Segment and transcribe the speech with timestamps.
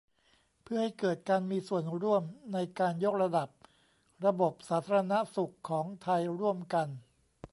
[0.63, 3.49] เพื่อให้เกิดการมีส่วนร่วมในการยกระดับ
[4.25, 6.87] ระบบสาธารณสุของไทยร่วมกัน